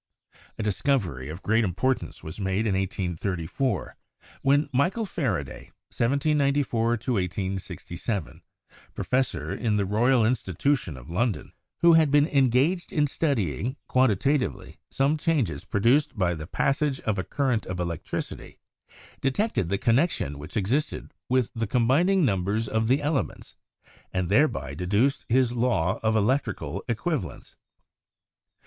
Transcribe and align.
A 0.57 0.63
discovery 0.63 1.29
of 1.29 1.43
great 1.43 1.63
importance 1.63 2.23
was 2.23 2.39
made 2.39 2.65
in 2.65 2.73
1834, 2.73 3.95
when 4.41 4.67
Michael 4.73 5.05
Faraday 5.05 5.65
(1794 5.95 6.87
1867), 6.89 8.41
professor 8.95 9.51
in 9.53 9.77
the 9.77 9.85
Royal 9.85 10.25
Institution 10.25 10.97
of 10.97 11.07
London, 11.11 11.53
who 11.81 11.93
had 11.93 12.09
been 12.09 12.25
engaged 12.27 12.91
in 12.91 13.05
studying 13.05 13.75
quantitatively 13.87 14.79
some 14.89 15.17
changes 15.19 15.65
produced 15.65 16.17
by 16.17 16.33
the 16.33 16.47
passage 16.47 16.99
of 17.01 17.19
a 17.19 17.23
current 17.23 17.67
of 17.67 17.79
electricity, 17.79 18.57
detected 19.21 19.69
the 19.69 19.77
connection 19.77 20.39
which 20.39 20.57
existed 20.57 21.13
with 21.29 21.51
the 21.53 21.67
combining 21.67 22.25
numbers 22.25 22.67
of 22.67 22.87
the 22.87 23.03
elements, 23.03 23.53
and 24.11 24.29
thereby 24.29 24.73
deduced 24.73 25.27
his 25.29 25.53
law 25.53 25.99
of 26.01 26.15
electrical 26.15 26.83
equivalents. 26.89 27.55